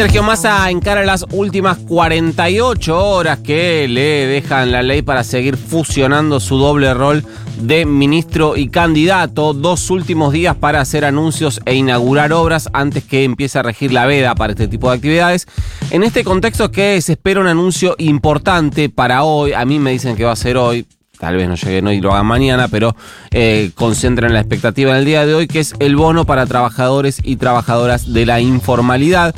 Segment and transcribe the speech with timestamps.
[0.00, 6.40] Sergio Massa encara las últimas 48 horas que le dejan la ley para seguir fusionando
[6.40, 7.22] su doble rol
[7.60, 9.52] de ministro y candidato.
[9.52, 14.06] Dos últimos días para hacer anuncios e inaugurar obras antes que empiece a regir la
[14.06, 15.46] veda para este tipo de actividades.
[15.90, 20.16] En este contexto que se espera un anuncio importante para hoy, a mí me dicen
[20.16, 20.86] que va a ser hoy,
[21.18, 22.96] tal vez no lleguen hoy y lo hagan mañana, pero
[23.32, 27.20] eh, concentran la expectativa en el día de hoy, que es el bono para trabajadores
[27.22, 29.34] y trabajadoras de la informalidad.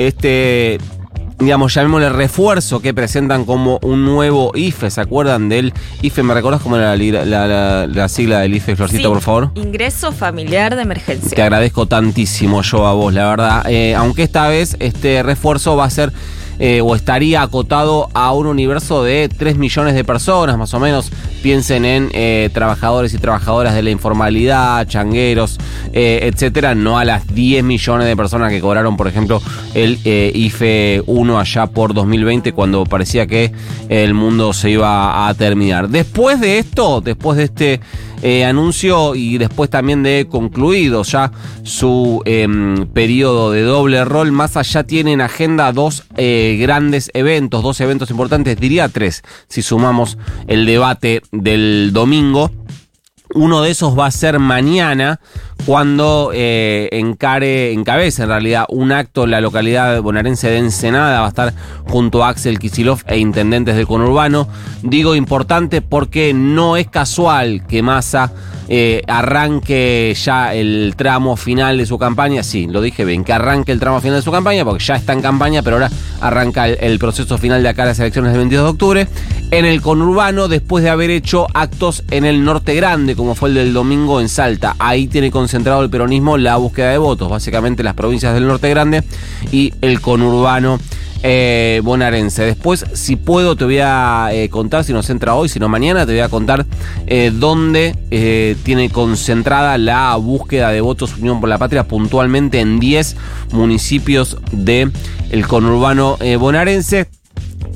[0.00, 0.78] Este,
[1.38, 6.22] digamos, llamémosle refuerzo que presentan como un nuevo IFE, ¿se acuerdan del IFE?
[6.22, 9.50] ¿Me recuerdas cómo era la, la- la- la sigla del IFE, Florcito, Sí, por favor?
[9.56, 11.36] Ingreso familiar de emergencia.
[11.36, 13.66] Te agradezco tantísimo yo a vos, la verdad.
[13.68, 16.14] Eh, aunque esta vez este refuerzo va a ser
[16.60, 21.10] eh, o estaría acotado a un universo de 3 millones de personas, más o menos.
[21.42, 25.58] Piensen en eh, trabajadores y trabajadoras de la informalidad, changueros,
[25.92, 29.40] eh, etcétera, no a las 10 millones de personas que cobraron, por ejemplo,
[29.74, 33.52] el eh, IFE 1 allá por 2020, cuando parecía que
[33.88, 35.88] el mundo se iba a terminar.
[35.88, 37.80] Después de esto, después de este
[38.46, 44.84] anuncio y después también de concluido ya su em, periodo de doble rol, más allá
[44.84, 46.04] tiene en agenda dos
[46.56, 52.50] grandes eventos, dos eventos importantes, diría tres, si sumamos el debate del domingo.
[53.32, 55.20] Uno de esos va a ser mañana,
[55.64, 61.20] cuando eh, encare, encabeza en realidad un acto en la localidad bonaerense de Ensenada.
[61.20, 61.54] Va a estar
[61.88, 64.48] junto a Axel Kisilov e intendentes del conurbano.
[64.82, 68.32] Digo importante porque no es casual que Massa
[68.72, 72.44] eh, arranque ya el tramo final de su campaña.
[72.44, 75.12] Sí, lo dije bien, que arranque el tramo final de su campaña, porque ya está
[75.12, 75.90] en campaña, pero ahora
[76.20, 79.08] arranca el, proceso final de acá las elecciones del 22 de octubre.
[79.50, 83.56] En el conurbano, después de haber hecho actos en el norte grande, como fue el
[83.56, 84.76] del domingo en Salta.
[84.78, 89.02] Ahí tiene concentrado el peronismo la búsqueda de votos, básicamente las provincias del norte grande
[89.50, 90.78] y el conurbano
[91.22, 92.44] eh, bonaerense.
[92.44, 96.06] Después, si puedo, te voy a eh, contar, si nos entra hoy, si no mañana,
[96.06, 96.66] te voy a contar
[97.06, 102.80] eh, dónde eh, tiene concentrada la búsqueda de votos Unión por la Patria, puntualmente en
[102.80, 103.16] 10
[103.52, 104.92] municipios del
[105.30, 107.08] el conurbano eh, bonaerense.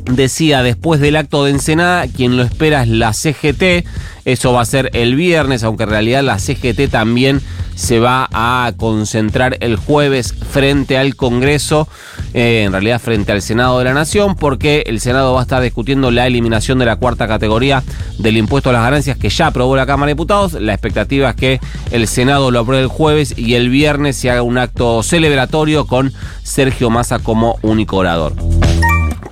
[0.05, 3.87] Decía después del acto de Ensenada, quien lo espera es la CGT.
[4.25, 7.43] Eso va a ser el viernes, aunque en realidad la CGT también
[7.75, 11.89] se va a concentrar el jueves frente al Congreso,
[12.33, 15.61] eh, en realidad frente al Senado de la Nación, porque el Senado va a estar
[15.61, 17.83] discutiendo la eliminación de la cuarta categoría
[18.19, 20.55] del impuesto a las ganancias que ya aprobó la Cámara de Diputados.
[20.55, 24.43] La expectativa es que el Senado lo apruebe el jueves y el viernes se haga
[24.43, 28.35] un acto celebratorio con Sergio Massa como único orador.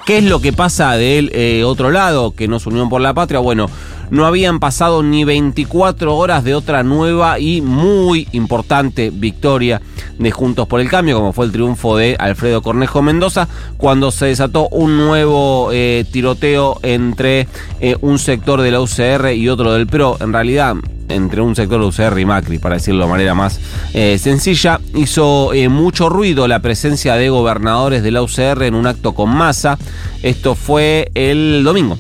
[0.05, 3.15] ¿Qué es lo que pasa del eh, otro lado, que no es Unión por la
[3.15, 3.39] Patria?
[3.39, 3.71] Bueno,
[4.13, 9.81] no habían pasado ni 24 horas de otra nueva y muy importante victoria
[10.19, 14.27] de Juntos por el Cambio, como fue el triunfo de Alfredo Cornejo Mendoza, cuando se
[14.27, 17.49] desató un nuevo eh, tiroteo entre
[17.81, 20.19] eh, un sector de la UCR y otro del PRO.
[20.21, 20.77] En realidad,
[21.09, 23.61] entre un sector de UCR y Macri, para decirlo de manera más
[23.95, 24.79] eh, sencilla.
[24.95, 29.79] Hizo mucho ruido la presencia de gobernadores de la UCR en un acto con masa.
[30.23, 31.97] Esto fue el domingo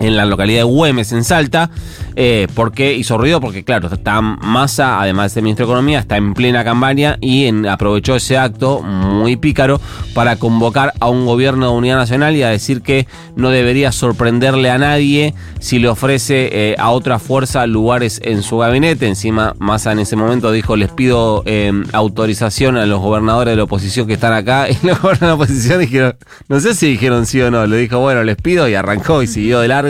[0.00, 1.70] en la localidad de Güemes, en Salta.
[2.16, 3.40] Eh, ¿Por qué hizo ruido?
[3.40, 8.16] Porque, claro, está Massa, además de ministro de Economía, está en plena campaña y aprovechó
[8.16, 9.80] ese acto muy pícaro
[10.14, 13.06] para convocar a un gobierno de unidad nacional y a decir que
[13.36, 18.58] no debería sorprenderle a nadie si le ofrece eh, a otra fuerza lugares en su
[18.58, 19.06] gabinete.
[19.06, 23.64] Encima, Massa en ese momento dijo: Les pido eh, autorización a los gobernadores de la
[23.64, 24.68] oposición que están acá.
[24.70, 26.16] Y los gobernadores de la oposición dijeron:
[26.48, 27.66] No sé si dijeron sí o no.
[27.66, 29.89] Le dijo: Bueno, les pido y arrancó y siguió de largo.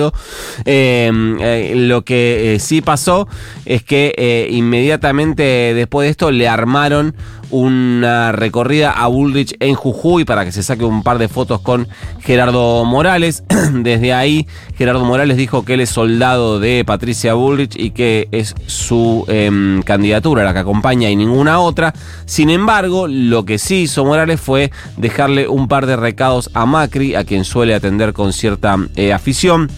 [0.65, 3.29] Eh, eh, lo que eh, sí pasó
[3.65, 5.43] es que eh, inmediatamente
[5.75, 7.15] después de esto le armaron
[7.51, 11.89] una recorrida a Bullrich en Jujuy para que se saque un par de fotos con
[12.21, 13.43] Gerardo Morales.
[13.73, 18.55] Desde ahí, Gerardo Morales dijo que él es soldado de Patricia Bullrich y que es
[18.67, 21.93] su em, candidatura la que acompaña y ninguna otra.
[22.25, 27.17] Sin embargo, lo que sí hizo Morales fue dejarle un par de recados a Macri,
[27.17, 28.79] a quien suele atender con cierta
[29.13, 29.69] afición.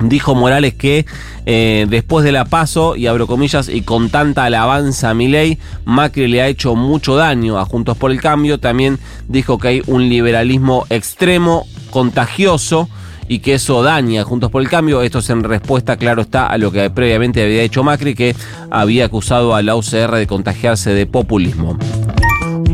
[0.00, 1.04] Dijo Morales que
[1.46, 6.28] eh, después de la paso, y abro comillas, y con tanta alabanza a Milei, Macri
[6.28, 8.58] le ha hecho mucho daño a Juntos por el Cambio.
[8.58, 8.98] También
[9.28, 12.88] dijo que hay un liberalismo extremo, contagioso,
[13.28, 15.02] y que eso daña a Juntos por el Cambio.
[15.02, 18.34] Esto es en respuesta, claro está, a lo que previamente había hecho Macri, que
[18.70, 21.78] había acusado a la UCR de contagiarse de populismo.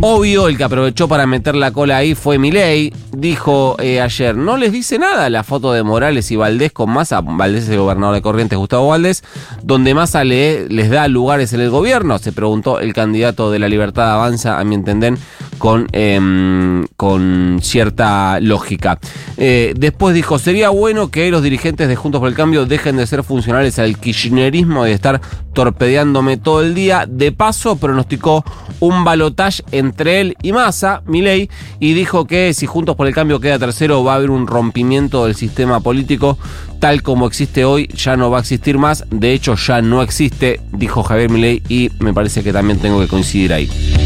[0.03, 2.93] Obvio, el que aprovechó para meter la cola ahí fue Milei.
[3.13, 7.23] Dijo eh, ayer, no les dice nada la foto de Morales y Valdés con Massa.
[7.23, 9.25] Valdés es el gobernador de Corrientes, Gustavo Valdés,
[9.63, 12.19] donde Massa le, les da lugares en el gobierno.
[12.19, 15.17] Se preguntó el candidato de la Libertad Avanza, a mi entender,
[15.59, 18.99] con, em, con cierta lógica.
[19.37, 23.07] Eh, después dijo, sería bueno que los dirigentes de Juntos por el Cambio dejen de
[23.07, 25.21] ser funcionales al kirchnerismo y de estar
[25.53, 27.07] torpedeándome todo el día.
[27.09, 28.45] De paso, pronosticó
[28.81, 31.49] un balotaje entre él y Massa, Milei,
[31.81, 35.25] y dijo que si Juntos por el Cambio queda tercero va a haber un rompimiento
[35.25, 36.39] del sistema político
[36.79, 39.05] tal como existe hoy, ya no va a existir más.
[39.11, 43.09] De hecho, ya no existe, dijo Javier Milei, y me parece que también tengo que
[43.09, 44.06] coincidir ahí.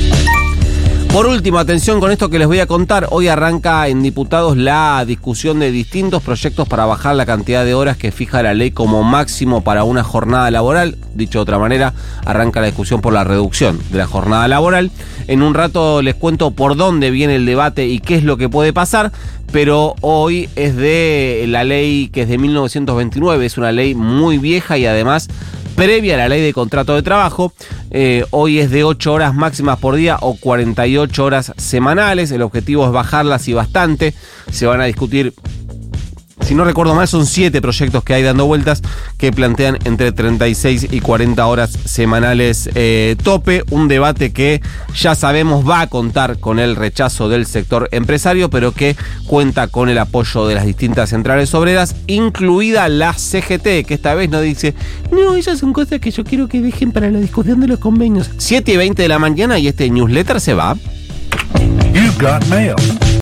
[1.13, 3.09] Por último, atención con esto que les voy a contar.
[3.11, 7.97] Hoy arranca en diputados la discusión de distintos proyectos para bajar la cantidad de horas
[7.97, 10.97] que fija la ley como máximo para una jornada laboral.
[11.15, 14.93] Dicho de otra manera, arranca la discusión por la reducción de la jornada laboral.
[15.27, 18.49] En un rato les cuento por dónde viene el debate y qué es lo que
[18.49, 19.11] puede pasar.
[19.51, 24.79] Pero hoy es de la ley que es de 1929, es una ley muy vieja
[24.79, 25.27] y además
[25.81, 27.55] previa a la ley de contrato de trabajo.
[27.91, 32.31] Eh, hoy es de 8 horas máximas por día o 48 horas semanales.
[32.33, 34.13] El objetivo es bajarlas y bastante.
[34.53, 35.33] Se van a discutir
[36.51, 38.83] si no recuerdo mal, son siete proyectos que hay dando vueltas
[39.19, 43.63] que plantean entre 36 y 40 horas semanales eh, tope.
[43.71, 44.61] Un debate que
[44.93, 48.97] ya sabemos va a contar con el rechazo del sector empresario, pero que
[49.29, 54.29] cuenta con el apoyo de las distintas centrales obreras, incluida la CGT, que esta vez
[54.29, 54.75] no dice,
[55.13, 58.29] no, esas son cosas que yo quiero que dejen para la discusión de los convenios.
[58.39, 60.77] 7 y 20 de la mañana y este newsletter se va.
[61.95, 62.75] You've got mail.